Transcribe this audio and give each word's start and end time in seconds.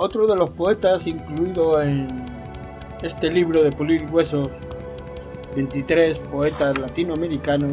Otro 0.00 0.28
de 0.28 0.36
los 0.36 0.48
poetas 0.50 1.04
incluido 1.08 1.82
en 1.82 2.06
este 3.02 3.32
libro 3.32 3.60
de 3.60 3.72
Pulir 3.72 4.06
Huesos, 4.12 4.48
23 5.56 6.20
poetas 6.30 6.78
latinoamericanos, 6.78 7.72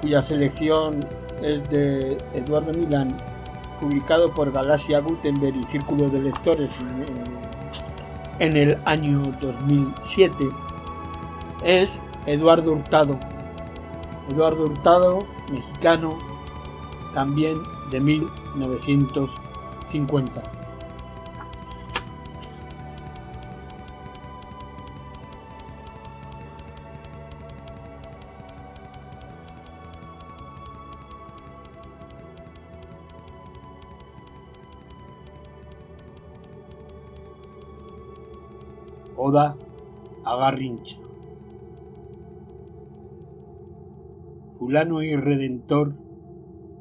cuya 0.00 0.20
selección 0.20 0.98
es 1.42 1.62
de 1.70 2.18
Eduardo 2.34 2.72
Milán, 2.76 3.06
publicado 3.80 4.26
por 4.34 4.50
Galaxia 4.50 4.98
Gutenberg 4.98 5.54
y 5.54 5.62
Círculo 5.70 6.08
de 6.08 6.22
Lectores 6.22 6.74
en, 8.40 8.48
en 8.48 8.56
el 8.56 8.78
año 8.84 9.22
2007, 9.40 10.48
es 11.62 11.88
Eduardo 12.26 12.72
Hurtado. 12.72 13.12
Eduardo 14.28 14.64
Hurtado, 14.64 15.20
mexicano, 15.52 16.18
también 17.14 17.54
de 17.92 18.00
1950. 19.92 20.42
Oda 39.20 39.56
a 40.24 40.36
Garrincha. 40.36 40.96
Fulano 44.58 45.02
y 45.02 45.16
redentor, 45.16 45.94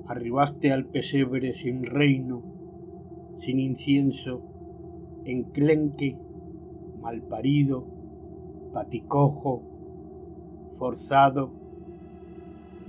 arribaste 0.08 0.72
al 0.72 0.86
pesebre 0.86 1.54
sin 1.54 1.84
reino, 1.84 2.57
sin 3.48 3.62
incienso, 3.62 4.42
enclenque, 5.24 6.18
malparido, 7.02 7.86
paticojo, 8.74 9.64
forzado, 10.78 11.50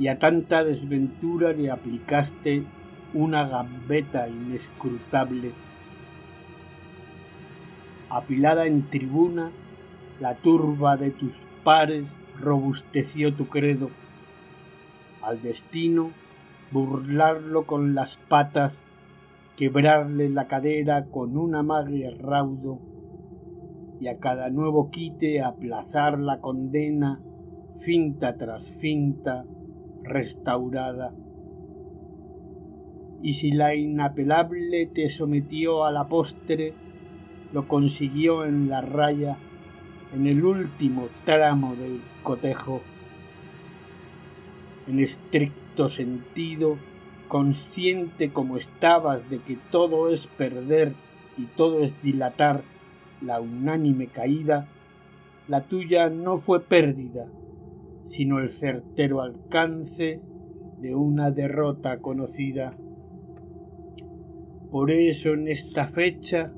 y 0.00 0.08
a 0.08 0.18
tanta 0.18 0.64
desventura 0.64 1.52
le 1.52 1.70
aplicaste 1.70 2.64
una 3.14 3.46
gambeta 3.46 4.28
inescrutable. 4.28 5.52
Apilada 8.10 8.66
en 8.66 8.82
tribuna, 8.90 9.52
la 10.20 10.34
turba 10.34 10.96
de 10.96 11.12
tus 11.12 11.34
pares 11.62 12.04
robusteció 12.40 13.32
tu 13.32 13.46
credo. 13.46 13.90
Al 15.22 15.40
destino 15.40 16.10
burlarlo 16.72 17.64
con 17.64 17.94
las 17.94 18.16
patas, 18.28 18.87
quebrarle 19.58 20.30
la 20.30 20.46
cadera 20.46 21.06
con 21.06 21.36
un 21.36 21.56
amague 21.56 22.08
raudo 22.16 22.78
y 24.00 24.06
a 24.06 24.18
cada 24.18 24.50
nuevo 24.50 24.88
quite 24.92 25.42
aplazar 25.42 26.20
la 26.20 26.40
condena, 26.40 27.20
finta 27.80 28.36
tras 28.36 28.62
finta, 28.78 29.44
restaurada. 30.04 31.12
Y 33.20 33.32
si 33.32 33.50
la 33.50 33.74
inapelable 33.74 34.86
te 34.86 35.10
sometió 35.10 35.84
a 35.84 35.90
la 35.90 36.06
postre, 36.06 36.72
lo 37.52 37.66
consiguió 37.66 38.44
en 38.44 38.68
la 38.68 38.80
raya, 38.80 39.38
en 40.14 40.28
el 40.28 40.44
último 40.44 41.08
tramo 41.24 41.74
del 41.74 41.98
cotejo. 42.22 42.80
En 44.86 45.00
estricto 45.00 45.88
sentido, 45.88 46.76
consciente 47.28 48.30
como 48.30 48.56
estabas 48.56 49.28
de 49.30 49.38
que 49.38 49.56
todo 49.70 50.10
es 50.12 50.26
perder 50.26 50.92
y 51.36 51.44
todo 51.44 51.84
es 51.84 51.92
dilatar 52.02 52.62
la 53.20 53.40
unánime 53.40 54.06
caída, 54.06 54.66
la 55.46 55.62
tuya 55.62 56.10
no 56.10 56.38
fue 56.38 56.60
pérdida, 56.60 57.26
sino 58.08 58.38
el 58.38 58.48
certero 58.48 59.22
alcance 59.22 60.20
de 60.80 60.94
una 60.94 61.30
derrota 61.30 61.98
conocida. 61.98 62.74
Por 64.70 64.90
eso 64.90 65.30
en 65.30 65.48
esta 65.48 65.86
fecha 65.86 66.52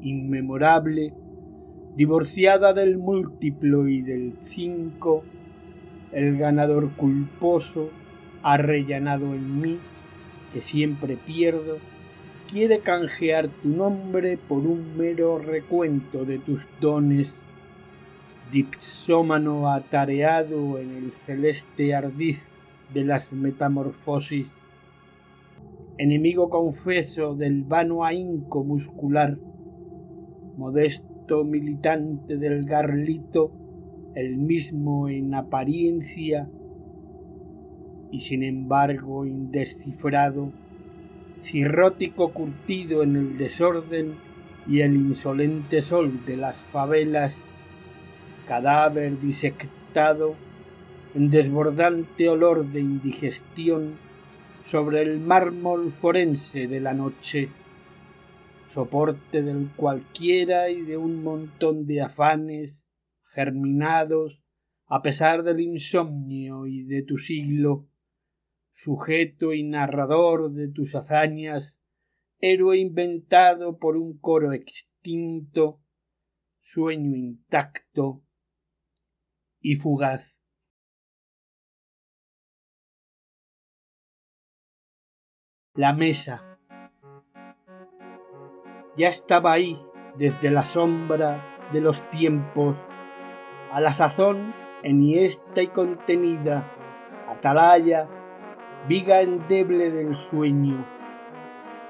inmemorable, 0.00 1.14
divorciada 1.94 2.72
del 2.72 2.98
múltiplo 2.98 3.88
y 3.88 4.02
del 4.02 4.34
cinco, 4.42 5.22
el 6.12 6.36
ganador 6.36 6.90
culposo, 6.96 7.90
arrellanado 8.42 9.34
en 9.34 9.60
mí, 9.60 9.78
que 10.52 10.62
siempre 10.62 11.16
pierdo, 11.16 11.78
quiere 12.50 12.80
canjear 12.80 13.48
tu 13.48 13.68
nombre 13.68 14.38
por 14.38 14.58
un 14.58 14.96
mero 14.96 15.38
recuento 15.38 16.24
de 16.24 16.38
tus 16.38 16.60
dones, 16.80 17.28
dipsómano 18.52 19.72
atareado 19.72 20.78
en 20.78 20.96
el 20.96 21.12
celeste 21.26 21.94
ardiz 21.94 22.40
de 22.94 23.04
las 23.04 23.32
metamorfosis, 23.32 24.46
enemigo 25.98 26.48
confeso 26.48 27.34
del 27.34 27.64
vano 27.64 28.04
ahínco 28.04 28.62
muscular, 28.62 29.36
modesto 30.56 31.44
militante 31.44 32.36
del 32.36 32.64
garlito, 32.64 33.50
el 34.14 34.36
mismo 34.36 35.08
en 35.08 35.34
apariencia 35.34 36.48
y 38.16 38.20
sin 38.22 38.42
embargo 38.42 39.26
indescifrado, 39.26 40.50
cirrótico 41.44 42.32
curtido 42.32 43.02
en 43.02 43.14
el 43.14 43.36
desorden 43.36 44.14
y 44.66 44.80
el 44.80 44.96
insolente 44.96 45.82
sol 45.82 46.24
de 46.24 46.38
las 46.38 46.56
favelas, 46.72 47.36
cadáver 48.48 49.20
disectado 49.20 50.34
en 51.14 51.28
desbordante 51.28 52.30
olor 52.30 52.64
de 52.64 52.80
indigestión 52.80 53.96
sobre 54.64 55.02
el 55.02 55.18
mármol 55.20 55.92
forense 55.92 56.66
de 56.68 56.80
la 56.80 56.94
noche 56.94 57.50
soporte 58.72 59.42
del 59.42 59.68
cualquiera 59.76 60.70
y 60.70 60.80
de 60.80 60.96
un 60.96 61.22
montón 61.22 61.86
de 61.86 62.00
afanes 62.00 62.78
germinados 63.34 64.42
a 64.86 65.02
pesar 65.02 65.42
del 65.42 65.60
insomnio 65.60 66.66
y 66.66 66.84
de 66.84 67.02
tu 67.02 67.18
siglo, 67.18 67.88
sujeto 68.76 69.54
y 69.54 69.62
narrador 69.62 70.52
de 70.52 70.68
tus 70.68 70.94
hazañas, 70.94 71.74
héroe 72.38 72.78
inventado 72.78 73.78
por 73.78 73.96
un 73.96 74.18
coro 74.18 74.52
extinto, 74.52 75.80
sueño 76.60 77.16
intacto 77.16 78.22
y 79.60 79.76
fugaz. 79.76 80.40
La 85.74 85.92
mesa 85.92 86.58
ya 88.96 89.08
estaba 89.08 89.52
ahí 89.52 89.78
desde 90.16 90.50
la 90.50 90.64
sombra 90.64 91.70
de 91.72 91.80
los 91.80 92.08
tiempos, 92.10 92.76
a 93.72 93.80
la 93.80 93.92
sazón 93.92 94.54
enhiesta 94.82 95.62
y 95.62 95.68
contenida, 95.68 96.72
atalaya, 97.28 98.08
viga 98.88 99.20
endeble 99.20 99.90
del 99.90 100.16
sueño, 100.16 100.84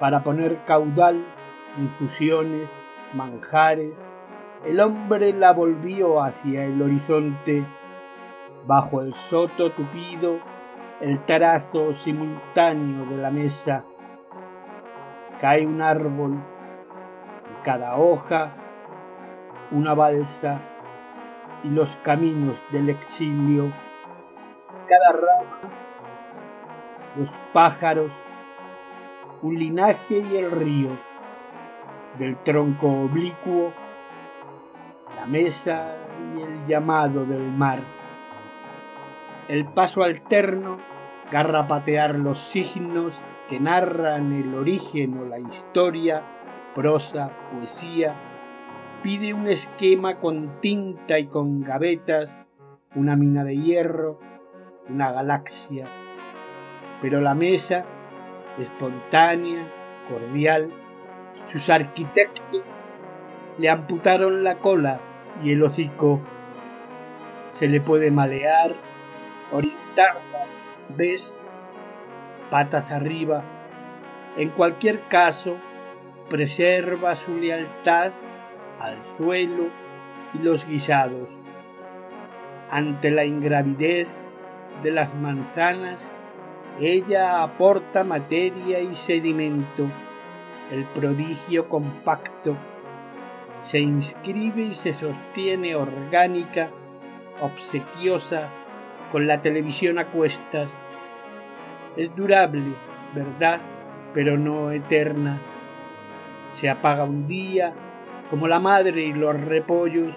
para 0.01 0.23
poner 0.23 0.65
caudal, 0.65 1.25
infusiones, 1.79 2.69
manjares, 3.15 3.93
el 4.65 4.81
hombre 4.81 5.33
la 5.33 5.53
volvió 5.53 6.23
hacia 6.23 6.65
el 6.65 6.81
horizonte, 6.81 7.65
bajo 8.67 9.03
el 9.03 9.15
soto 9.15 9.71
tupido, 9.73 10.39
el 11.01 11.25
trazo 11.25 11.95
simultáneo 11.95 13.07
de 13.07 13.17
la 13.17 13.31
mesa. 13.31 13.85
Cae 15.41 15.67
un 15.67 15.83
árbol 15.83 16.43
cada 17.63 17.97
hoja 17.97 18.55
una 19.71 19.95
balsa 19.95 20.61
y 21.65 21.69
los 21.69 21.89
caminos 22.05 22.57
del 22.71 22.91
exilio, 22.91 23.73
cada 24.89 25.13
rama, 25.13 25.86
los 27.17 27.29
pájaros, 27.53 28.11
un 29.43 29.59
linaje 29.59 30.19
y 30.19 30.37
el 30.37 30.51
río, 30.51 30.91
del 32.19 32.37
tronco 32.43 32.89
oblicuo, 32.89 33.73
la 35.15 35.27
mesa 35.27 35.97
y 36.35 36.41
el 36.41 36.67
llamado 36.67 37.25
del 37.25 37.51
mar, 37.53 37.81
el 39.49 39.65
paso 39.67 40.03
alterno, 40.03 40.79
garrapatear 41.31 42.17
los 42.17 42.41
signos 42.49 43.13
que 43.49 43.61
narran 43.61 44.33
el 44.33 44.55
origen 44.55 45.19
o 45.19 45.25
la 45.25 45.39
historia 45.39 46.23
prosa, 46.75 47.31
poesía, 47.53 48.15
pide 49.03 49.33
un 49.33 49.49
esquema 49.49 50.17
con 50.17 50.61
tinta 50.61 51.19
y 51.19 51.27
con 51.27 51.63
gavetas, 51.63 52.29
una 52.95 53.17
mina 53.17 53.45
de 53.45 53.57
hierro, 53.57 54.19
una 54.89 55.13
galaxia, 55.13 55.87
pero 57.01 57.21
la 57.21 57.35
mesa, 57.35 57.85
espontánea, 58.59 59.67
cordial, 60.09 60.71
sus 61.53 61.69
arquitectos 61.71 62.63
le 63.59 63.69
amputaron 63.69 64.45
la 64.45 64.57
cola 64.57 65.01
y 65.43 65.53
el 65.53 65.63
hocico. 65.63 66.21
Se 67.59 67.69
le 67.69 67.81
puede 67.81 68.11
malear, 68.11 68.75
orientarla, 69.53 70.47
ves, 70.91 71.35
patas 72.51 72.91
arriba. 72.91 73.43
En 74.37 74.51
cualquier 74.51 75.01
caso, 75.09 75.57
preserva 76.29 77.17
su 77.17 77.35
lealtad 77.35 78.13
al 78.81 79.05
suelo 79.17 79.69
y 80.35 80.39
los 80.39 80.67
guisados. 80.67 81.29
Ante 82.71 83.11
la 83.11 83.25
ingravidez 83.25 84.09
de 84.83 84.91
las 84.91 85.15
manzanas, 85.15 86.01
ella 86.81 87.43
aporta 87.43 88.05
materia 88.05 88.81
y 88.81 88.95
sedimento. 88.95 89.89
El 90.71 90.85
prodigio 90.85 91.69
compacto 91.69 92.57
se 93.65 93.79
inscribe 93.79 94.63
y 94.63 94.75
se 94.75 94.93
sostiene 94.93 95.75
orgánica, 95.75 96.71
obsequiosa, 97.41 98.49
con 99.11 99.27
la 99.27 99.41
televisión 99.43 99.99
a 99.99 100.07
cuestas. 100.07 100.71
Es 101.97 102.15
durable, 102.15 102.75
verdad, 103.15 103.61
pero 104.13 104.37
no 104.37 104.71
eterna. 104.71 105.41
Se 106.55 106.69
apaga 106.69 107.05
un 107.05 107.27
día, 107.27 107.73
como 108.31 108.49
la 108.49 108.61
madre 108.61 109.03
y 109.03 109.13
los 109.13 109.41
repollos, 109.41 110.15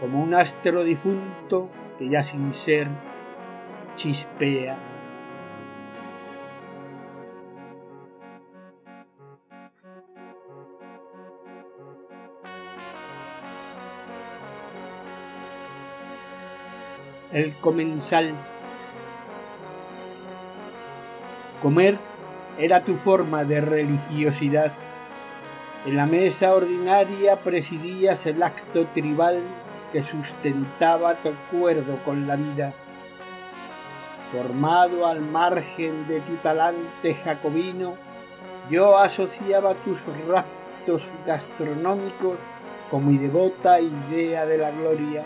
como 0.00 0.22
un 0.22 0.34
astro 0.34 0.84
difunto 0.84 1.68
que 1.98 2.08
ya 2.08 2.22
sin 2.22 2.52
ser 2.52 2.88
chispea. 3.96 4.89
El 17.32 17.54
comensal. 17.56 18.32
Comer 21.62 21.96
era 22.58 22.82
tu 22.82 22.96
forma 22.96 23.44
de 23.44 23.60
religiosidad. 23.60 24.72
En 25.86 25.96
la 25.96 26.06
mesa 26.06 26.54
ordinaria 26.54 27.36
presidías 27.36 28.26
el 28.26 28.42
acto 28.42 28.86
tribal 28.86 29.40
que 29.92 30.02
sustentaba 30.04 31.14
tu 31.14 31.28
acuerdo 31.30 31.96
con 32.04 32.26
la 32.26 32.36
vida. 32.36 32.72
Formado 34.32 35.06
al 35.06 35.20
margen 35.20 36.06
de 36.06 36.20
tu 36.20 36.34
talante 36.36 37.14
jacobino, 37.14 37.94
yo 38.68 38.96
asociaba 38.98 39.74
tus 39.74 39.98
raptos 40.28 41.02
gastronómicos 41.26 42.36
con 42.90 43.08
mi 43.08 43.18
devota 43.18 43.80
idea 43.80 44.46
de 44.46 44.58
la 44.58 44.70
gloria 44.70 45.24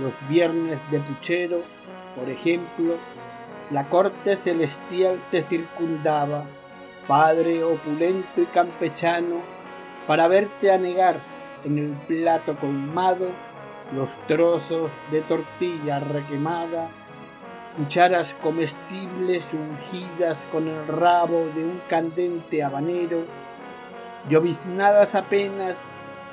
los 0.00 0.12
viernes 0.28 0.78
de 0.90 1.00
puchero, 1.00 1.62
por 2.14 2.28
ejemplo, 2.28 2.94
la 3.70 3.84
corte 3.84 4.36
celestial 4.36 5.20
te 5.30 5.42
circundaba, 5.42 6.44
padre 7.06 7.62
opulento 7.62 8.40
y 8.40 8.46
campechano, 8.46 9.40
para 10.06 10.28
verte 10.28 10.72
anegar 10.72 11.16
en 11.64 11.78
el 11.78 11.90
plato 12.06 12.54
colmado 12.54 13.28
los 13.94 14.08
trozos 14.26 14.90
de 15.10 15.20
tortilla 15.22 16.00
requemada, 16.00 16.88
cucharas 17.76 18.34
comestibles 18.42 19.44
ungidas 19.52 20.36
con 20.50 20.66
el 20.66 20.86
rabo 20.86 21.46
de 21.54 21.64
un 21.64 21.80
candente 21.88 22.62
habanero, 22.62 23.22
lloviznadas 24.28 25.14
apenas 25.14 25.76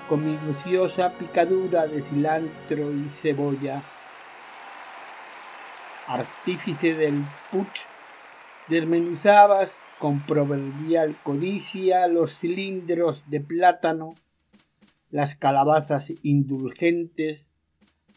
con 0.08 0.24
minuciosa 0.24 1.12
picadura 1.18 1.88
de 1.88 2.02
cilantro 2.04 2.92
y 2.92 3.10
cebolla. 3.10 3.82
Artífice 6.08 6.94
del 6.94 7.24
puch, 7.52 7.82
desmenuzabas 8.68 9.72
con 10.00 10.20
proverbial 10.26 11.16
codicia 11.24 12.08
los 12.08 12.38
cilindros 12.38 13.24
de 13.28 13.42
plátano, 13.42 14.14
las 15.10 15.36
calabazas 15.36 16.12
indulgentes, 16.22 17.48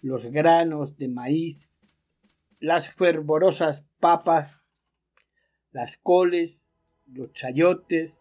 los 0.03 0.25
granos 0.25 0.99
de 0.99 1.09
maíz, 1.09 1.59
las 2.61 2.89
fervorosas 2.95 3.83
papas, 4.01 4.61
las 5.73 5.97
coles, 5.97 6.59
los 7.07 7.33
chayotes, 7.33 8.19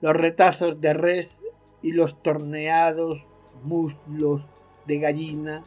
los 0.00 0.16
retazos 0.16 0.80
de 0.80 0.92
res 0.94 1.38
y 1.86 1.92
los 1.92 2.20
torneados 2.20 3.24
muslos 3.62 4.42
de 4.86 4.98
gallina 4.98 5.62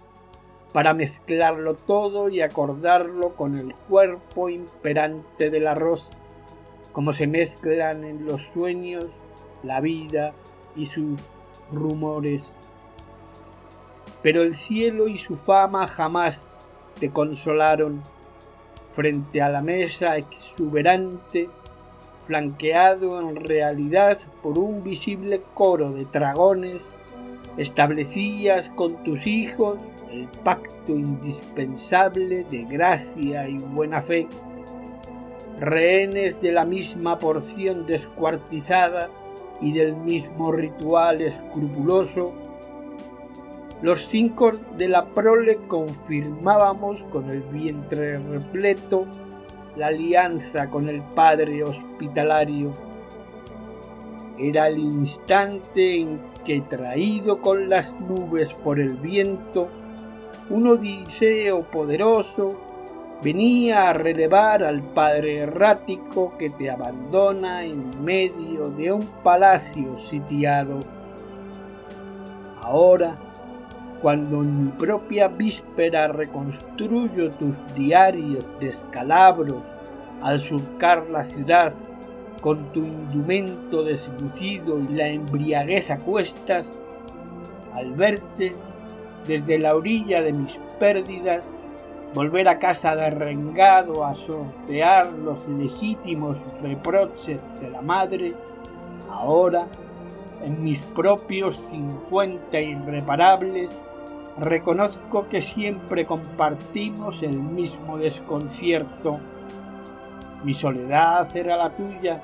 para 0.74 0.94
mezclarlo 0.94 1.76
todo 1.76 2.28
y 2.28 2.42
acordarlo 2.42 3.38
con 3.38 3.58
el 3.58 3.74
cuerpo 3.88 4.50
imperante 4.50 5.50
del 5.50 5.66
arroz, 5.66 6.10
como 6.92 7.14
se 7.14 7.26
mezclan 7.26 8.04
en 8.04 8.26
los 8.26 8.42
sueños 8.48 9.08
la 9.64 9.80
vida 9.80 10.34
y 10.76 10.88
sus 10.88 11.22
rumores. 11.72 12.42
Pero 14.22 14.42
el 14.42 14.56
cielo 14.56 15.08
y 15.08 15.16
su 15.16 15.38
fama 15.38 15.88
jamás 15.88 16.38
te 17.00 17.12
consolaron 17.12 18.04
frente 18.92 19.42
a 19.42 19.48
la 19.48 19.62
mesa 19.62 20.18
exuberante 20.18 21.50
flanqueado 22.30 23.20
en 23.22 23.38
realidad 23.38 24.20
por 24.44 24.60
un 24.60 24.84
visible 24.84 25.42
coro 25.56 25.92
de 25.94 26.06
dragones, 26.06 26.78
establecías 27.58 28.70
con 28.76 29.04
tus 29.04 29.26
hijos 29.26 29.80
el 30.12 30.28
pacto 30.44 30.92
indispensable 30.92 32.44
de 32.52 32.66
gracia 32.66 33.50
y 33.50 33.58
buena 33.58 34.04
fe, 34.04 34.28
rehenes 35.60 36.40
de 36.40 36.52
la 36.52 36.66
misma 36.66 37.18
porción 37.18 37.88
descuartizada 37.88 39.10
y 39.60 39.72
del 39.72 39.96
mismo 39.96 40.52
ritual 40.52 41.22
escrupuloso, 41.22 42.36
los 43.82 44.06
cinco 44.06 44.52
de 44.78 44.88
la 44.88 45.04
prole 45.16 45.58
confirmábamos 45.68 47.02
con 47.12 47.28
el 47.32 47.42
vientre 47.42 48.20
repleto 48.20 49.08
la 49.80 49.88
alianza 49.88 50.70
con 50.70 50.90
el 50.90 51.02
Padre 51.16 51.64
hospitalario. 51.64 52.74
Era 54.38 54.68
el 54.68 54.78
instante 54.78 56.02
en 56.02 56.20
que, 56.46 56.62
traído 56.62 57.42
con 57.42 57.70
las 57.70 57.90
nubes 58.02 58.54
por 58.56 58.78
el 58.78 58.98
viento, 58.98 59.70
un 60.50 60.68
odiseo 60.68 61.62
poderoso 61.64 62.60
venía 63.24 63.90
a 63.90 63.94
relevar 63.94 64.64
al 64.64 64.82
Padre 64.82 65.40
errático 65.40 66.34
que 66.38 66.50
te 66.50 66.70
abandona 66.70 67.64
en 67.64 68.04
medio 68.04 68.70
de 68.72 68.92
un 68.92 69.08
palacio 69.24 69.98
sitiado. 70.10 70.80
Ahora, 72.62 73.18
cuando 74.02 74.42
en 74.42 74.66
mi 74.66 74.72
propia 74.72 75.28
víspera 75.28 76.08
reconstruyo 76.08 77.32
tus 77.32 77.56
diarios 77.76 78.46
descalabros 78.60 79.62
al 80.22 80.42
surcar 80.42 81.10
la 81.10 81.26
ciudad 81.26 81.74
con 82.42 82.72
tu 82.72 82.80
indumento 82.80 83.84
deslucido 83.84 84.80
y 84.80 84.88
la 84.94 85.08
embriaguez 85.08 85.90
a 85.92 85.98
cuestas, 85.98 86.66
al 87.74 87.92
verte 87.94 88.54
desde 89.28 89.60
la 89.60 89.76
orilla 89.76 90.22
de 90.22 90.34
mis 90.34 90.54
pérdidas, 90.80 91.46
volver 92.14 92.48
a 92.48 92.58
casa 92.58 92.96
derrengado 92.96 94.06
a 94.06 94.16
sortear 94.16 95.12
los 95.12 95.48
legítimos 95.48 96.38
reproches 96.62 97.40
de 97.62 97.70
la 97.70 97.82
madre, 97.82 98.34
ahora, 99.12 99.68
en 100.44 100.64
mis 100.64 100.84
propios 100.86 101.60
cincuenta 101.70 102.60
irreparables, 102.60 103.70
reconozco 104.38 105.28
que 105.30 105.42
siempre 105.42 106.06
compartimos 106.06 107.22
el 107.22 107.40
mismo 107.40 107.98
desconcierto. 107.98 109.20
Mi 110.44 110.54
soledad 110.54 111.36
era 111.36 111.58
la 111.58 111.70
tuya, 111.70 112.22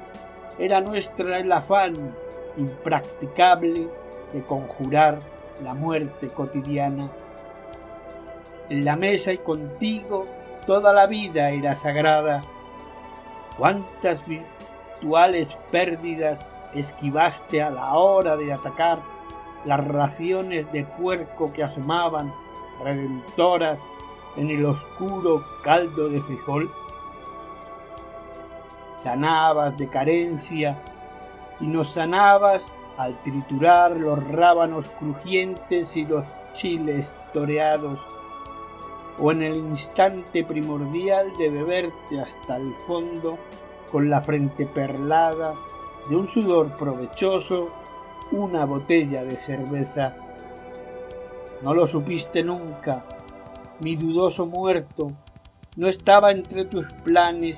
era 0.58 0.82
nuestra 0.82 1.40
el 1.40 1.52
afán 1.52 1.94
impracticable 2.58 3.90
de 4.34 4.44
conjurar 4.44 5.20
la 5.64 5.74
muerte 5.74 6.28
cotidiana. 6.28 7.10
En 8.70 8.86
la 8.86 8.96
mesa 8.96 9.32
y 9.34 9.38
contigo 9.40 10.26
toda 10.66 10.94
la 10.94 11.06
vida 11.08 11.50
era 11.52 11.76
sagrada. 11.76 12.42
Cuántas 13.58 14.20
virtuales 14.28 15.48
pérdidas 15.72 16.46
esquivaste 16.74 17.62
a 17.62 17.70
la 17.70 17.94
hora 17.94 18.36
de 18.36 18.52
atacar 18.52 19.15
las 19.66 19.86
raciones 19.88 20.72
de 20.72 20.86
puerco 20.86 21.52
que 21.52 21.64
asomaban 21.64 22.34
redentoras 22.84 23.80
en 24.36 24.50
el 24.50 24.66
oscuro 24.66 25.44
caldo 25.64 26.10
de 26.10 26.22
frijol. 26.22 26.72
Sanabas 29.02 29.78
de 29.78 29.88
carencia 29.88 30.82
y 31.60 31.68
nos 31.68 31.92
sanabas 31.92 32.64
al 32.98 33.22
triturar 33.24 33.92
los 33.92 34.26
rábanos 34.30 34.88
crujientes 35.00 35.96
y 35.96 36.06
los 36.06 36.26
chiles 36.54 37.10
toreados, 37.34 38.00
o 39.20 39.32
en 39.32 39.44
el 39.44 39.56
instante 39.56 40.44
primordial 40.44 41.32
de 41.38 41.50
beberte 41.50 42.22
hasta 42.22 42.58
el 42.58 42.74
fondo 42.88 43.38
con 43.92 44.10
la 44.10 44.22
frente 44.22 44.66
perlada 44.66 45.54
de 46.10 46.16
un 46.16 46.28
sudor 46.28 46.76
provechoso 46.76 47.70
una 48.32 48.66
botella 48.66 49.24
de 49.24 49.36
cerveza. 49.38 50.16
No 51.62 51.74
lo 51.74 51.88
supiste 51.88 52.44
nunca, 52.44 53.06
mi 53.82 53.96
dudoso 53.96 54.46
muerto, 54.46 55.08
no 55.78 55.88
estaba 55.88 56.32
entre 56.32 56.66
tus 56.66 56.86
planes, 57.04 57.58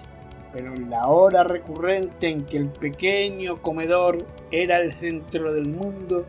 pero 0.51 0.73
en 0.73 0.89
la 0.89 1.07
hora 1.07 1.43
recurrente 1.43 2.29
en 2.29 2.45
que 2.45 2.57
el 2.57 2.69
pequeño 2.69 3.55
comedor 3.57 4.17
era 4.51 4.79
el 4.79 4.93
centro 4.93 5.53
del 5.53 5.69
mundo, 5.69 6.25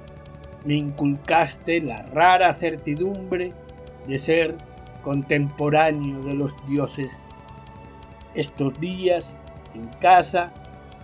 me 0.67 0.75
inculcaste 0.75 1.81
la 1.81 2.03
rara 2.13 2.55
certidumbre 2.55 3.51
de 4.07 4.19
ser 4.19 4.57
contemporáneo 5.03 6.21
de 6.21 6.35
los 6.35 6.53
dioses. 6.67 7.09
Estos 8.35 8.79
días, 8.81 9.37
en 9.75 9.89
casa, 10.01 10.53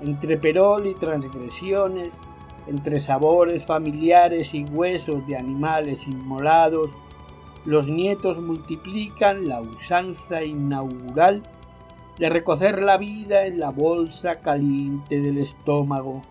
entre 0.01 0.37
perol 0.37 0.87
y 0.87 0.95
transgresiones, 0.95 2.11
entre 2.67 3.01
sabores 3.01 3.65
familiares 3.65 4.55
y 4.55 4.65
huesos 4.65 5.27
de 5.27 5.37
animales 5.37 6.07
inmolados, 6.07 6.89
los 7.65 7.87
nietos 7.87 8.41
multiplican 8.43 9.47
la 9.49 9.61
usanza 9.61 10.43
inaugural 10.45 11.43
de 12.19 12.29
recocer 12.29 12.81
la 12.81 12.97
vida 12.97 13.47
en 13.47 13.59
la 13.59 13.71
bolsa 13.71 14.37
caliente 14.37 15.21
del 15.21 15.39
estómago 15.39 16.23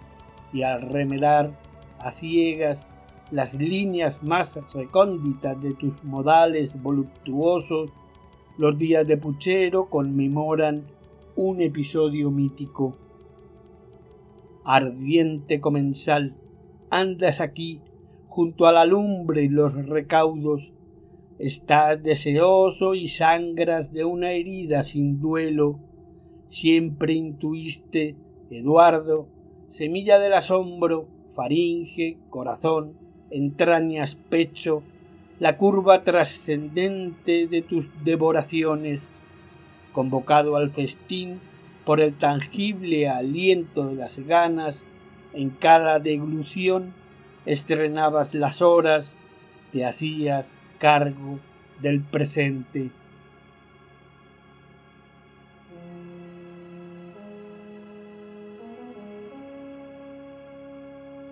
y 0.53 0.63
al 0.63 0.81
remedar 0.81 1.51
a 1.99 2.11
ciegas 2.11 2.85
las 3.31 3.53
líneas 3.53 4.21
más 4.21 4.51
recónditas 4.73 5.59
de 5.59 5.73
tus 5.73 6.03
modales 6.03 6.71
voluptuosos, 6.81 7.89
los 8.57 8.77
días 8.77 9.07
de 9.07 9.17
puchero 9.17 9.85
conmemoran 9.89 10.83
un 11.35 11.61
episodio 11.61 12.29
mítico. 12.29 12.93
Ardiente 14.65 15.59
comensal, 15.59 16.35
andas 16.89 17.41
aquí 17.41 17.81
junto 18.27 18.65
a 18.65 18.71
la 18.71 18.85
lumbre 18.85 19.43
y 19.43 19.49
los 19.49 19.73
recaudos, 19.87 20.71
estás 21.37 22.01
deseoso 22.01 22.95
y 22.95 23.07
sangras 23.07 23.91
de 23.91 24.05
una 24.05 24.31
herida 24.31 24.83
sin 24.83 25.19
duelo, 25.19 25.79
siempre 26.49 27.13
intuiste, 27.13 28.15
Eduardo, 28.49 29.27
semilla 29.71 30.17
del 30.19 30.33
asombro, 30.33 31.07
faringe, 31.35 32.17
corazón, 32.29 32.93
entrañas, 33.31 34.15
pecho, 34.29 34.83
la 35.39 35.57
curva 35.57 36.03
trascendente 36.03 37.47
de 37.47 37.61
tus 37.63 37.87
devoraciones, 38.03 39.01
convocado 39.91 40.55
al 40.55 40.69
festín 40.69 41.39
por 41.85 41.99
el 41.99 42.13
tangible 42.13 43.09
aliento 43.09 43.87
de 43.87 43.95
las 43.95 44.17
ganas, 44.25 44.75
en 45.33 45.49
cada 45.49 45.99
deglución 45.99 46.93
estrenabas 47.45 48.33
las 48.33 48.61
horas, 48.61 49.05
te 49.71 49.85
hacías 49.85 50.45
cargo 50.79 51.39
del 51.81 52.01
presente. 52.01 52.89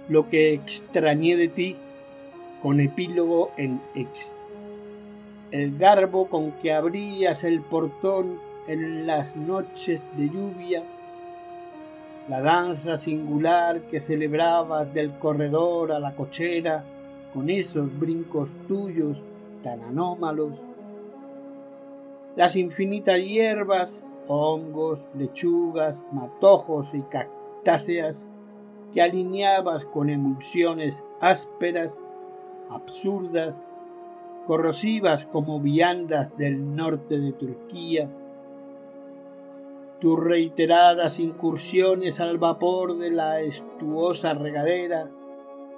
Lo 0.10 0.30
que 0.30 0.54
extrañé 0.54 1.38
de 1.38 1.48
ti 1.48 1.76
con 2.62 2.82
epílogo 2.82 3.52
en 3.58 3.80
X. 3.96 4.10
El 5.52 5.78
garbo 5.78 6.28
con 6.28 6.52
que 6.62 6.74
abrías 6.74 7.44
el 7.46 7.62
portón 7.62 8.51
en 8.68 9.08
las 9.08 9.36
noches 9.36 10.02
de 10.18 10.30
lluvia, 10.30 10.84
la 12.30 12.42
danza 12.42 12.98
singular 12.98 13.82
que 13.82 14.00
celebrabas 14.00 14.94
del 14.94 15.12
corredor 15.14 15.92
a 15.92 16.00
la 16.00 16.14
cochera, 16.14 16.84
con 17.34 17.50
esos 17.50 17.98
brincos 18.00 18.50
tuyos 18.68 19.18
tan 19.64 19.82
anómalos, 19.84 20.54
las 22.36 22.56
infinitas 22.56 23.20
hierbas, 23.20 23.92
hongos, 24.28 25.00
lechugas, 25.16 25.96
matojos 26.12 26.88
y 26.94 27.02
cactáceas 27.02 28.26
que 28.94 29.02
alineabas 29.02 29.86
con 29.86 30.10
emulsiones 30.10 30.96
ásperas 31.20 31.92
absurdas, 32.70 33.54
corrosivas 34.48 35.26
como 35.28 35.60
viandas 35.60 36.36
del 36.38 36.76
norte 36.76 37.20
de 37.20 37.34
Turquía, 37.34 38.10
tus 40.02 40.20
reiteradas 40.20 41.20
incursiones 41.20 42.20
al 42.20 42.40
vapor 42.40 42.98
de 42.98 43.12
la 43.12 43.40
estuosa 43.42 44.34
regadera, 44.34 45.12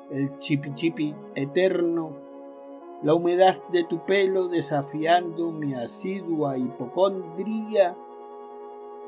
el 0.09 0.37
chipi 0.39 1.13
eterno, 1.35 2.11
la 3.03 3.13
humedad 3.13 3.57
de 3.73 3.83
tu 3.83 4.05
pelo 4.05 4.47
desafiando 4.47 5.51
mi 5.51 5.73
asidua 5.73 6.57
hipocondría, 6.57 7.97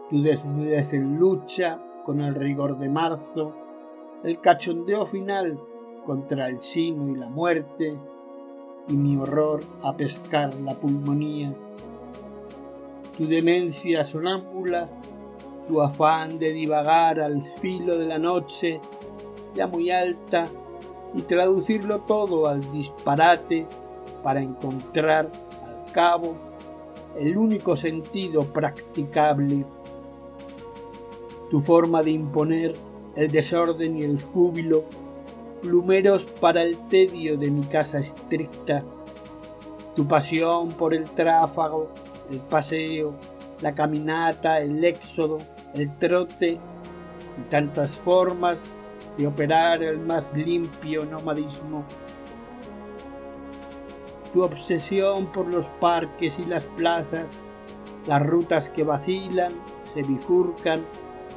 tu 0.09 0.21
desnudez 0.21 0.91
en 0.91 1.17
lucha 1.17 1.79
con 2.03 2.19
el 2.19 2.35
rigor 2.35 2.77
de 2.77 2.89
marzo, 2.89 3.53
el 4.23 4.41
cachondeo 4.41 5.05
final 5.05 5.57
contra 6.05 6.49
el 6.49 6.61
sino 6.61 7.07
y 7.07 7.15
la 7.15 7.29
muerte, 7.29 7.97
y 8.89 8.93
mi 8.93 9.15
horror 9.15 9.61
a 9.81 9.93
pescar 9.95 10.53
la 10.55 10.73
pulmonía. 10.73 11.53
Tu 13.17 13.27
demencia 13.27 14.05
sonámbula, 14.11 14.89
tu 15.67 15.81
afán 15.81 16.37
de 16.37 16.51
divagar 16.51 17.19
al 17.19 17.41
filo 17.59 17.97
de 17.97 18.05
la 18.05 18.19
noche, 18.19 18.79
ya 19.55 19.67
muy 19.67 19.89
alta, 19.89 20.43
y 21.13 21.21
traducirlo 21.21 22.01
todo 22.01 22.47
al 22.47 22.59
disparate 22.73 23.65
para 24.21 24.41
encontrar 24.41 25.29
al 25.65 25.91
cabo 25.93 26.35
el 27.17 27.37
único 27.37 27.77
sentido 27.77 28.43
practicable. 28.43 29.65
Tu 31.49 31.61
forma 31.61 32.01
de 32.01 32.11
imponer 32.11 32.75
el 33.15 33.31
desorden 33.31 33.97
y 33.97 34.03
el 34.03 34.21
júbilo 34.21 34.83
plumeros 35.61 36.23
para 36.41 36.61
el 36.61 36.77
tedio 36.89 37.37
de 37.37 37.49
mi 37.49 37.63
casa 37.63 37.99
estricta, 37.99 38.83
tu 39.95 40.05
pasión 40.05 40.67
por 40.69 40.93
el 40.93 41.09
tráfago, 41.09 41.89
el 42.29 42.39
paseo, 42.39 43.15
la 43.61 43.73
caminata, 43.73 44.59
el 44.59 44.83
éxodo, 44.83 45.37
el 45.73 45.91
trote 45.97 46.57
y 47.37 47.41
tantas 47.49 47.91
formas 47.91 48.57
de 49.17 49.27
operar 49.27 49.83
el 49.83 49.99
más 49.99 50.23
limpio 50.33 51.05
nomadismo. 51.05 51.83
Tu 54.33 54.43
obsesión 54.43 55.31
por 55.31 55.51
los 55.51 55.65
parques 55.79 56.33
y 56.37 56.45
las 56.45 56.63
plazas, 56.63 57.25
las 58.07 58.25
rutas 58.25 58.67
que 58.69 58.83
vacilan, 58.83 59.51
se 59.93 60.01
bifurcan, 60.03 60.81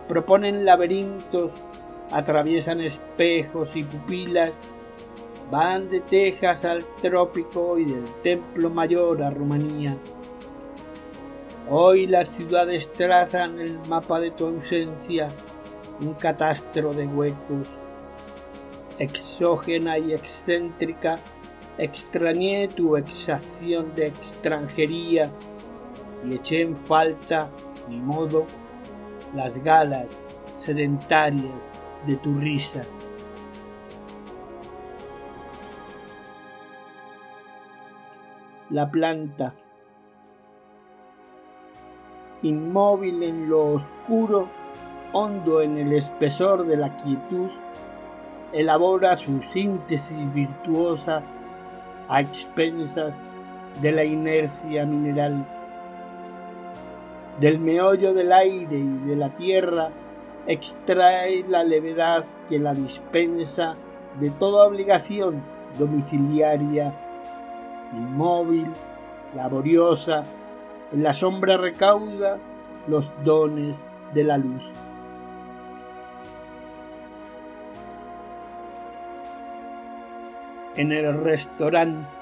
proponen 0.09 0.65
laberintos 0.65 1.53
atraviesan 2.13 2.81
espejos 2.81 3.69
y 3.75 3.83
pupilas, 3.83 4.53
van 5.51 5.89
de 5.89 6.01
Texas 6.01 6.65
al 6.65 6.85
trópico 7.01 7.79
y 7.79 7.85
del 7.85 8.05
Templo 8.23 8.71
Mayor 8.71 9.23
a 9.23 9.31
Rumanía. 9.31 9.97
Hoy 11.71 12.07
las 12.07 12.27
ciudades 12.31 12.91
trazan 12.93 13.61
el 13.61 13.79
mapa 13.91 14.19
de 14.21 14.31
tu 14.31 14.47
ausencia, 14.47 15.29
un 16.01 16.15
catastro 16.15 16.95
de 16.95 17.07
huecos. 17.07 17.69
Exógena 18.99 19.99
y 19.99 20.15
excéntrica, 20.15 21.19
extrañé 21.77 22.69
tu 22.69 22.97
exacción 22.97 23.95
de 23.95 24.07
extranjería 24.07 25.31
y 26.25 26.37
eché 26.37 26.63
en 26.63 26.75
falta, 26.75 27.51
mi 27.87 28.01
modo, 28.01 28.47
las 29.35 29.63
galas 29.63 30.07
sedentarias 30.65 31.53
de 32.07 32.17
tu 32.17 32.35
risa. 32.39 32.81
La 38.71 38.91
planta, 38.91 39.53
inmóvil 42.49 43.23
en 43.23 43.49
lo 43.49 43.75
oscuro, 43.75 44.49
hondo 45.13 45.61
en 45.61 45.79
el 45.79 45.93
espesor 45.93 46.67
de 46.67 46.77
la 46.77 46.97
quietud, 46.97 47.49
elabora 48.53 49.17
su 49.17 49.41
síntesis 49.53 50.35
virtuosa 50.35 51.23
a 52.09 52.21
expensas 52.21 53.13
de 53.81 53.93
la 53.93 54.05
inercia 54.05 54.85
mineral. 54.85 55.47
Del 57.41 57.59
meollo 57.59 58.15
del 58.15 58.33
aire 58.33 58.79
y 58.79 58.99
de 59.07 59.17
la 59.17 59.31
tierra 59.31 59.91
extrae 60.47 61.45
la 61.47 61.63
levedad 61.63 62.25
que 62.49 62.59
la 62.59 62.75
dispensa 62.75 63.77
de 64.19 64.31
toda 64.31 64.67
obligación 64.67 65.43
domiciliaria, 65.79 66.93
inmóvil, 67.93 68.67
laboriosa, 69.37 70.25
en 70.93 71.03
la 71.03 71.13
sombra 71.13 71.57
recauda 71.57 72.39
los 72.87 73.11
dones 73.25 73.77
de 74.15 74.25
la 74.25 74.39
luz. 74.39 74.63
En 80.77 80.93
el 80.93 81.23
restaurante 81.23 82.19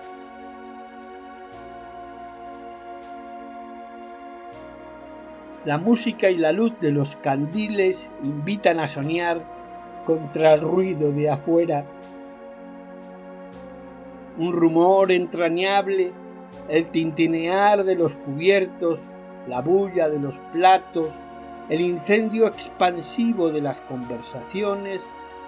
La 5.66 5.78
música 5.78 6.30
y 6.30 6.36
la 6.36 6.52
luz 6.52 6.78
de 6.78 6.92
los 6.92 7.16
candiles 7.16 7.98
invitan 8.22 8.78
a 8.78 8.86
soñar 8.86 9.40
contra 10.06 10.54
el 10.54 10.60
ruido 10.60 11.10
de 11.10 11.28
afuera. 11.28 11.84
Un 14.38 14.52
rumor 14.52 15.10
entrañable, 15.10 16.12
el 16.68 16.86
tintinear 16.86 17.84
de 17.84 17.94
los 17.94 18.14
cubiertos, 18.14 18.98
la 19.46 19.60
bulla 19.60 20.08
de 20.08 20.18
los 20.18 20.34
platos, 20.52 21.08
el 21.68 21.80
incendio 21.80 22.46
expansivo 22.46 23.50
de 23.50 23.60
las 23.60 23.78
conversaciones, 23.82 25.00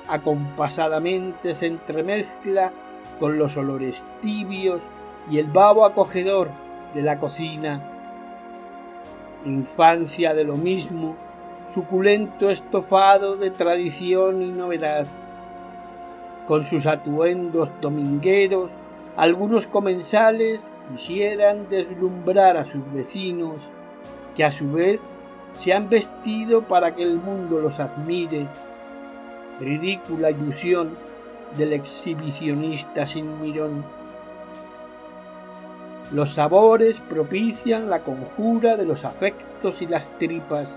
acompasadamente 0.09 1.55
se 1.55 1.67
entremezcla 1.67 2.73
con 3.21 3.38
los 3.38 3.57
olores 3.57 4.02
tibios 4.21 4.81
y 5.31 5.38
el 5.38 5.49
babo 5.49 5.85
acogedor 5.85 6.49
de 6.95 7.02
la 7.02 7.19
cocina 7.19 7.95
infancia 9.45 10.35
de 10.35 10.45
lo 10.45 10.57
mismo, 10.57 11.17
suculento 11.73 12.50
estofado 12.50 13.37
de 13.37 13.50
tradición 13.50 14.43
y 14.43 14.50
novedad. 14.50 15.07
Con 16.47 16.64
sus 16.64 16.87
atuendos 16.87 17.69
domingueros, 17.81 18.71
algunos 19.17 19.67
comensales 19.67 20.64
quisieran 20.90 21.68
deslumbrar 21.68 22.57
a 22.57 22.71
sus 22.71 22.92
vecinos, 22.92 23.57
que 24.37 24.45
a 24.45 24.50
su 24.50 24.73
vez 24.73 25.00
se 25.59 25.73
han 25.73 25.88
vestido 25.88 26.62
para 26.62 26.95
que 26.95 27.02
el 27.02 27.16
mundo 27.16 27.61
los 27.61 27.78
admire. 27.78 28.47
Ridícula 29.61 30.30
ilusión 30.30 30.97
del 31.57 31.73
exhibicionista 31.73 33.07
sin 33.07 33.40
mirón. 33.40 33.85
Los 36.12 36.35
sabores 36.35 36.97
propician 37.09 37.90
la 37.90 38.00
conjura 38.00 38.76
de 38.76 38.85
los 38.85 39.04
afectos 39.04 39.83
y 39.83 39.87
las 39.87 40.07
tripas, 40.18 40.68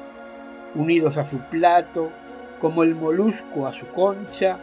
unidos 0.76 1.18
a 1.18 1.30
su 1.30 1.38
plato, 1.38 2.10
como 2.60 2.84
el 2.84 2.96
molusco 2.96 3.66
a 3.66 3.74
su 3.74 3.86
concha, 3.88 4.58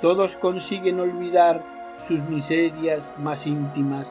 todos 0.00 0.34
consiguen 0.36 0.98
olvidar 0.98 1.62
sus 2.06 2.20
miserias 2.20 3.08
más 3.18 3.46
íntimas. 3.46 4.06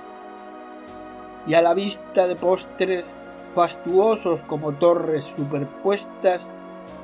Y 1.47 1.53
a 1.53 1.61
la 1.61 1.73
vista 1.73 2.27
de 2.27 2.35
postres 2.35 3.05
fastuosos 3.49 4.39
como 4.47 4.73
torres 4.73 5.25
superpuestas, 5.35 6.41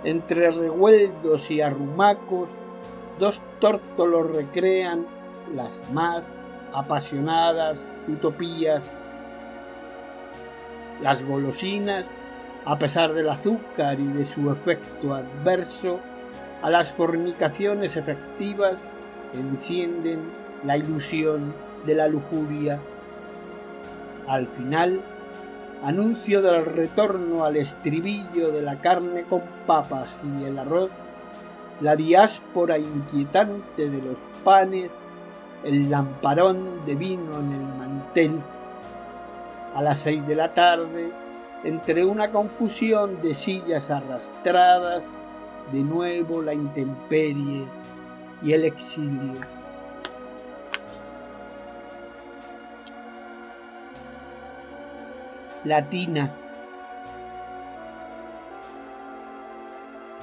entre 0.04 0.52
revueldos 0.52 1.50
y 1.50 1.62
arrumacos, 1.62 2.48
dos 3.20 3.42
tórtolos 3.60 4.36
recrean 4.36 5.06
las 5.56 5.72
más 5.92 6.24
apasionadas 6.74 7.78
utopías. 8.08 8.84
Las 11.02 11.24
golosinas, 11.26 12.06
a 12.66 12.78
pesar 12.78 13.14
del 13.14 13.30
azúcar 13.30 14.00
y 14.00 14.08
de 14.08 14.26
su 14.28 14.52
efecto 14.52 15.14
adverso, 15.14 16.00
a 16.62 16.70
las 16.70 16.92
fornicaciones 16.92 17.96
efectivas 17.96 18.76
encienden 19.34 20.20
la 20.64 20.78
ilusión 20.78 21.54
de 21.86 21.96
la 21.96 22.08
lujuria. 22.08 22.80
Al 24.28 24.48
final, 24.48 25.00
anuncio 25.84 26.42
del 26.42 26.66
retorno 26.66 27.46
al 27.46 27.56
estribillo 27.56 28.52
de 28.52 28.62
la 28.62 28.76
carne 28.76 29.24
con 29.24 29.42
papas 29.66 30.10
y 30.24 30.44
el 30.44 30.60
arroz, 30.60 30.92
la 31.82 31.96
diáspora 31.96 32.78
inquietante 32.78 33.90
de 33.90 34.02
los 34.02 34.20
panes 34.44 34.92
el 35.64 35.90
lamparón 35.90 36.86
de 36.86 36.96
vino 36.96 37.40
en 37.40 37.52
el 37.52 37.78
mantel. 37.78 38.42
A 39.76 39.82
las 39.82 40.00
seis 40.00 40.26
de 40.28 40.36
la 40.36 40.54
tarde, 40.54 41.12
entre 41.64 42.06
una 42.06 42.32
confusión 42.32 43.22
de 43.22 43.34
sillas 43.34 43.90
arrastradas, 43.90 45.04
de 45.72 45.80
nuevo 45.82 46.42
la 46.42 46.54
intemperie 46.54 47.66
y 48.42 48.54
el 48.54 48.66
exilio. 48.66 49.57
Latina. 55.68 56.32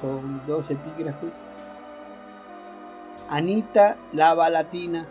Con 0.01 0.41
dos 0.47 0.65
epígrafes. 0.71 1.33
Anita 3.29 3.95
lava 4.13 4.49
latina 4.49 5.05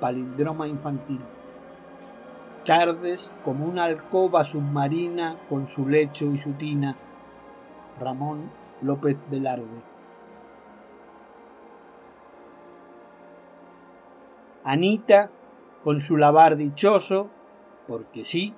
palindroma 0.00 0.66
infantil. 0.66 1.20
Tardes 2.64 3.32
como 3.44 3.66
una 3.66 3.84
alcoba 3.84 4.44
submarina 4.44 5.36
con 5.50 5.68
su 5.68 5.86
lecho 5.86 6.24
y 6.32 6.38
su 6.38 6.52
tina. 6.52 6.96
Ramón 8.00 8.50
López 8.80 9.18
Velarde. 9.30 9.82
Anita, 14.64 15.28
con 15.84 16.00
su 16.00 16.16
lavar 16.16 16.56
dichoso, 16.56 17.28
porque 17.86 18.24
sí, 18.24 18.54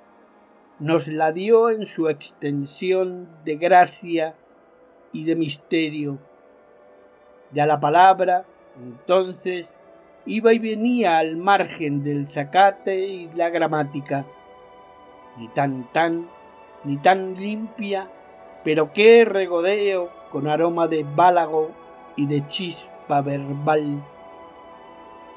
nos 0.79 1.07
la 1.09 1.33
dio 1.33 1.71
en 1.71 1.87
su 1.87 2.09
extensión 2.09 3.29
de 3.45 3.57
gracia 3.57 4.35
y 5.13 5.25
de 5.25 5.35
misterio. 5.35 6.19
Ya 7.53 7.67
la 7.67 7.81
palabra, 7.81 8.45
entonces, 8.77 9.67
iba 10.27 10.53
y 10.53 10.59
venía 10.59 11.19
al 11.19 11.37
margen 11.37 12.05
del 12.05 12.29
zacate 12.29 13.07
y 13.07 13.31
la 13.35 13.49
gramática, 13.49 14.27
ni 15.39 15.49
tan 15.49 15.91
tan, 15.93 16.29
ni 16.85 16.99
tan 16.99 17.35
limpia, 17.35 18.11
pero 18.63 18.93
qué 18.93 19.25
regodeo 19.25 20.11
con 20.31 20.47
aroma 20.47 20.89
de 20.89 21.05
bálago 21.05 21.71
y 22.17 22.27
de 22.27 22.47
chispa 22.47 23.23
verbal. 23.23 24.03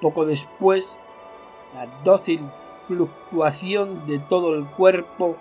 Poco 0.01 0.25
después, 0.25 0.97
la 1.75 1.85
dócil 2.03 2.41
fluctuación 2.89 4.07
de 4.07 4.17
todo 4.17 4.55
el 4.55 4.65
cuerpo 4.65 5.37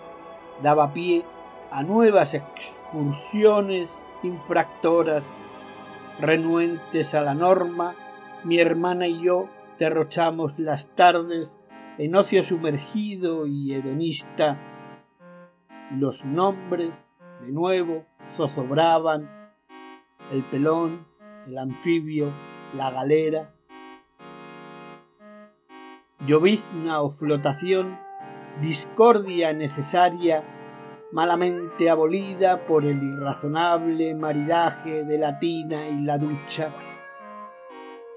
daba 0.63 0.93
pie 0.93 1.25
a 1.71 1.83
nuevas 1.83 2.35
excursiones 2.35 3.91
infractoras, 4.23 5.23
renuentes 6.21 7.15
a 7.15 7.23
la 7.23 7.33
norma 7.33 7.95
mi 8.45 8.59
hermana 8.59 9.09
y 9.09 9.23
yo 9.23 9.49
derrochamos 9.79 10.59
las 10.59 10.87
tardes 10.95 11.49
en 11.97 12.15
ocio 12.15 12.45
sumergido 12.45 13.47
y 13.47 13.73
hedonista. 13.75 14.59
Los 15.97 16.23
nombres, 16.25 16.93
de 17.41 17.51
nuevo, 17.51 18.05
zozobraban 18.37 19.29
el 20.31 20.43
pelón, 20.45 21.07
el 21.47 21.57
anfibio, 21.57 22.31
la 22.77 22.91
galera. 22.91 23.55
Llovizna 26.27 27.01
o 27.01 27.11
flotación, 27.11 27.99
discordia 28.61 29.53
necesaria, 29.53 30.45
malamente 31.13 31.89
abolida 31.89 32.67
por 32.67 32.85
el 32.85 33.03
irrazonable 33.03 34.15
maridaje 34.15 35.05
de 35.05 35.19
la 35.19 35.39
tina 35.39 35.89
y 35.89 36.03
la 36.03 36.19
ducha 36.19 36.75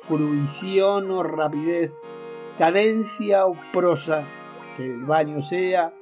fruición 0.02 1.12
o 1.12 1.22
rapidez, 1.22 1.94
cadencia 2.58 3.46
o 3.46 3.56
prosa, 3.72 4.24
que 4.76 4.86
el 4.86 5.06
baño 5.06 5.42
sea 5.42 5.94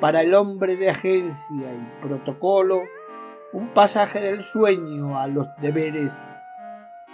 para 0.00 0.20
el 0.20 0.34
hombre 0.34 0.76
de 0.76 0.90
agencia 0.90 1.72
y 1.72 2.02
protocolo 2.02 2.82
un 3.52 3.68
pasaje 3.68 4.20
del 4.20 4.42
sueño 4.42 5.18
a 5.18 5.26
los 5.26 5.46
deberes. 5.62 6.12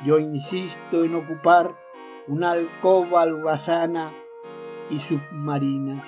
Yo 0.05 0.19
insisto 0.19 1.05
en 1.05 1.15
ocupar 1.15 1.71
una 2.27 2.53
alcoba 2.53 3.25
y 4.91 4.99
submarina. 4.99 6.05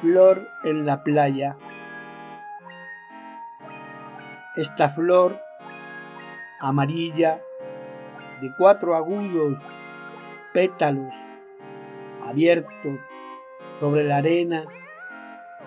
Flor 0.00 0.48
en 0.64 0.86
la 0.86 1.02
playa. 1.02 1.56
Esta 4.56 4.88
flor 4.88 5.40
amarilla 6.60 7.40
de 8.40 8.52
cuatro 8.56 8.94
agudos 8.96 9.58
pétalos 10.52 11.12
abiertos 12.24 13.00
sobre 13.80 14.04
la 14.04 14.18
arena 14.18 14.64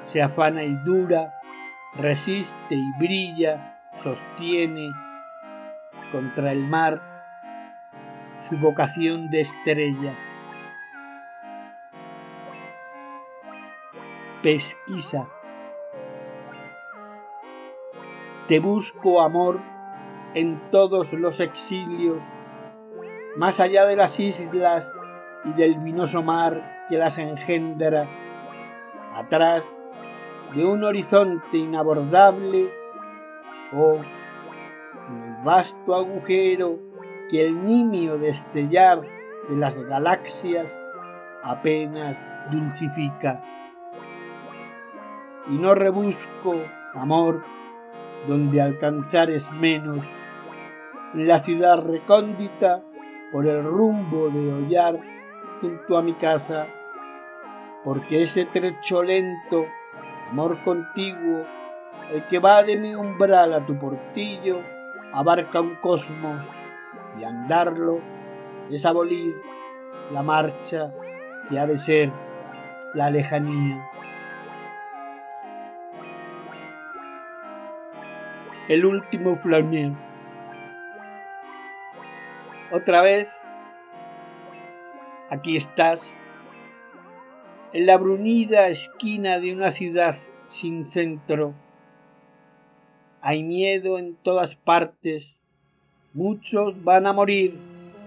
se 0.06 0.22
afana 0.22 0.64
y 0.64 0.76
dura, 0.84 1.34
resiste 1.96 2.76
y 2.76 2.92
brilla, 3.00 3.80
sostiene 4.04 4.90
contra 6.12 6.52
el 6.52 6.68
mar 6.68 7.02
su 8.50 8.58
vocación 8.58 9.30
de 9.30 9.42
estrella. 9.42 10.14
Pesquisa. 14.42 15.28
Te 18.48 18.60
busco 18.60 19.22
amor 19.22 19.60
en 20.34 20.60
todos 20.72 21.12
los 21.14 21.40
exilios, 21.40 22.18
más 23.38 23.60
allá 23.60 23.86
de 23.86 23.96
las 23.96 24.20
islas 24.20 24.92
y 25.46 25.54
del 25.54 25.78
vinoso 25.80 26.24
mar 26.24 26.86
que 26.90 26.98
las 26.98 27.18
engendra, 27.18 28.08
atrás 29.14 29.64
de 30.56 30.66
un 30.66 30.84
horizonte 30.84 31.58
inabordable 31.58 32.70
o 33.74 33.96
en 33.96 34.04
el 34.04 34.21
vasto 35.44 35.96
agujero 35.96 36.80
que 37.30 37.46
el 37.46 37.66
nimio 37.66 38.18
destellar 38.18 39.02
de 39.50 39.56
las 39.56 39.76
galaxias 39.88 40.76
apenas 41.44 42.18
dulcifica. 42.52 43.42
Y 45.50 45.58
no 45.58 45.74
rebusco 45.74 46.56
amor 46.94 47.44
donde 48.28 48.62
alcanzar 48.62 49.30
es 49.30 49.50
menos, 49.52 50.06
en 51.14 51.28
la 51.28 51.40
ciudad 51.40 51.84
recóndita 51.84 52.84
por 53.32 53.48
el 53.48 53.64
rumbo 53.64 54.30
de 54.30 54.54
hollar 54.54 55.00
junto 55.60 55.98
a 55.98 56.02
mi 56.02 56.14
casa, 56.14 56.68
porque 57.84 58.22
ese 58.22 58.46
trecho 58.46 59.02
lento, 59.02 59.66
amor 60.30 60.58
contiguo, 60.64 61.46
el 62.12 62.26
que 62.28 62.40
va 62.40 62.62
de 62.64 62.78
mi 62.78 62.94
umbral 62.94 63.54
a 63.54 63.66
tu 63.66 63.78
portillo, 63.78 64.60
abarca 65.14 65.62
un 65.62 65.76
cosmos 65.76 66.42
y 67.20 67.24
andarlo 67.24 68.00
es 68.70 68.86
abolir 68.86 69.36
la 70.12 70.24
marcha 70.24 70.92
que 71.50 71.60
ha 71.60 71.68
de 71.68 71.78
ser 71.78 72.12
la 72.94 73.10
lejanía. 73.10 73.88
El 78.68 78.86
último 78.86 79.36
flamer. 79.36 79.92
Otra 82.72 83.02
vez, 83.02 83.30
aquí 85.30 85.58
estás, 85.58 86.02
en 87.74 87.86
la 87.86 87.98
brunida 87.98 88.68
esquina 88.68 89.40
de 89.40 89.54
una 89.54 89.72
ciudad 89.72 90.18
sin 90.48 90.86
centro. 90.86 91.54
Hay 93.22 93.44
miedo 93.44 93.98
en 94.00 94.16
todas 94.16 94.56
partes 94.56 95.36
Muchos 96.14 96.84
van 96.84 97.08
a 97.08 97.14
morir 97.14 97.56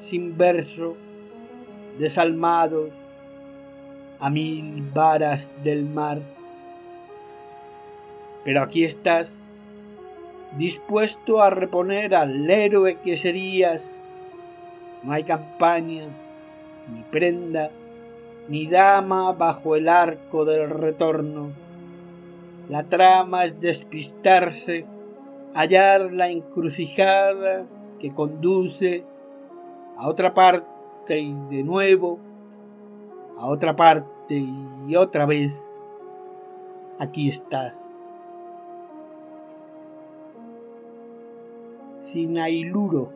sin 0.03 0.37
verso, 0.37 0.95
desalmados 1.99 2.91
a 4.21 4.29
mil 4.29 4.83
varas 4.93 5.49
del 5.65 5.85
mar. 5.85 6.19
Pero 8.45 8.63
aquí 8.63 8.85
estás, 8.85 9.31
dispuesto 10.59 11.41
a 11.41 11.49
reponer 11.49 12.15
al 12.15 12.51
héroe 12.51 12.99
que 13.03 13.17
serías. 13.17 13.81
No 15.03 15.13
hay 15.13 15.25
campaña, 15.25 16.05
ni 16.95 17.01
prenda, 17.11 17.71
ni 18.51 18.67
dama 18.67 19.33
bajo 19.33 19.77
el 19.77 19.89
arco 19.89 20.45
del 20.45 20.69
retorno. 20.69 21.53
La 22.69 22.83
trama 22.83 23.47
es 23.47 23.59
despistarse, 23.63 24.85
hallar 25.55 26.13
la 26.13 26.29
encrucijada 26.29 27.67
que 28.01 28.13
conduce 28.13 29.05
a 29.97 30.09
otra 30.09 30.35
parte 30.35 31.19
y 31.19 31.33
de 31.49 31.63
nuevo, 31.63 32.19
a 33.39 33.47
otra 33.47 33.77
parte 33.77 34.45
y 34.89 34.97
otra 34.97 35.27
vez, 35.27 35.65
aquí 36.99 37.29
estás. 37.29 37.81
Sin 42.07 42.39
ailuro, 42.39 43.11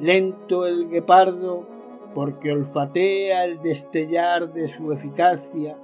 lento 0.00 0.66
el 0.66 0.88
guepardo 0.88 1.66
porque 2.14 2.52
olfatea 2.52 3.44
el 3.44 3.62
destellar 3.62 4.52
de 4.52 4.68
su 4.68 4.92
eficacia 4.92 5.76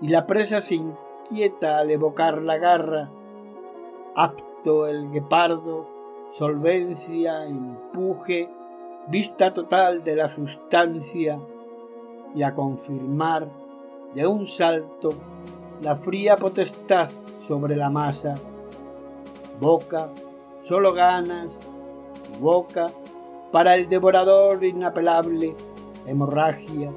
y 0.00 0.08
la 0.08 0.26
presa 0.26 0.60
se 0.60 0.76
inquieta 1.30 1.78
al 1.78 1.90
evocar 1.90 2.42
la 2.42 2.56
garra, 2.58 3.10
apta 4.14 4.46
el 4.88 5.10
guepardo, 5.12 5.86
solvencia, 6.38 7.44
empuje, 7.44 8.48
vista 9.08 9.52
total 9.52 10.02
de 10.02 10.16
la 10.16 10.34
sustancia 10.34 11.38
y 12.34 12.42
a 12.42 12.54
confirmar 12.54 13.48
de 14.14 14.26
un 14.26 14.46
salto 14.46 15.10
la 15.82 15.96
fría 15.96 16.36
potestad 16.36 17.08
sobre 17.46 17.76
la 17.76 17.90
masa. 17.90 18.34
Boca, 19.60 20.08
solo 20.64 20.92
ganas, 20.92 21.50
boca 22.40 22.86
para 23.52 23.76
el 23.76 23.88
devorador 23.88 24.64
inapelable, 24.64 25.54
hemorragia, 26.06 26.92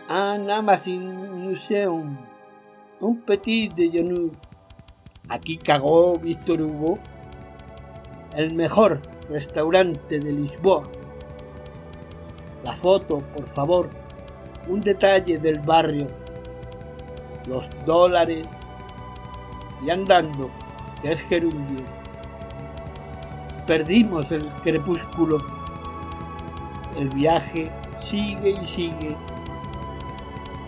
Un 0.09 0.49
Amazon 0.49 1.41
Museum, 1.41 2.17
un 3.01 3.21
petit 3.21 3.73
déjeuner. 3.73 4.31
Aquí 5.27 5.57
cagó 5.57 6.17
Víctor 6.19 6.63
Hugo, 6.63 6.93
el 8.37 8.55
mejor 8.55 9.01
restaurante 9.29 10.19
de 10.19 10.31
Lisboa. 10.31 10.83
La 12.63 12.73
foto, 12.73 13.17
por 13.17 13.49
favor, 13.49 13.89
un 14.69 14.79
detalle 14.79 15.37
del 15.37 15.59
barrio, 15.59 16.07
los 17.49 17.67
dólares 17.85 18.47
y 19.85 19.91
andando 19.91 20.49
es 21.03 21.19
gerundio. 21.21 21.83
Perdimos 23.65 24.31
el 24.31 24.47
crepúsculo. 24.63 25.37
El 26.95 27.09
viaje 27.09 27.65
sigue 27.99 28.55
y 28.61 28.65
sigue. 28.65 29.15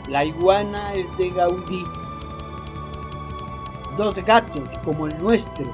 La 0.09 0.25
iguana 0.25 0.83
es 0.93 1.05
de 1.17 1.29
Gaudí. 1.29 1.83
Dos 3.97 4.15
gatos 4.15 4.69
como 4.83 5.07
el 5.07 5.17
nuestro. 5.19 5.71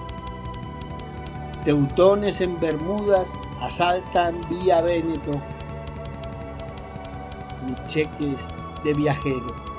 Teutones 1.63 2.39
en 2.41 2.60
Bermudas 2.60 3.28
asaltan 3.60 4.39
vía 4.50 4.82
Véneto. 4.82 5.32
Mis 7.68 7.84
cheques 7.86 8.38
de 8.84 8.94
viajero. 8.94 9.75